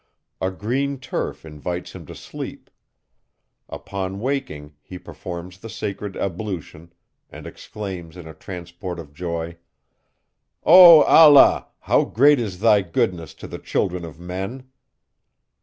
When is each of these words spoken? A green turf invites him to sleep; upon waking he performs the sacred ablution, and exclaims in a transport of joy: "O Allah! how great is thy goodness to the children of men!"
A 0.41 0.49
green 0.49 0.97
turf 0.97 1.45
invites 1.45 1.91
him 1.93 2.07
to 2.07 2.15
sleep; 2.15 2.71
upon 3.69 4.19
waking 4.19 4.73
he 4.81 4.97
performs 4.97 5.59
the 5.59 5.69
sacred 5.69 6.15
ablution, 6.17 6.91
and 7.29 7.45
exclaims 7.45 8.17
in 8.17 8.27
a 8.27 8.33
transport 8.33 8.97
of 8.97 9.13
joy: 9.13 9.57
"O 10.65 11.03
Allah! 11.03 11.67
how 11.81 12.03
great 12.05 12.39
is 12.39 12.61
thy 12.61 12.81
goodness 12.81 13.35
to 13.35 13.47
the 13.47 13.59
children 13.59 14.03
of 14.03 14.19
men!" 14.19 14.67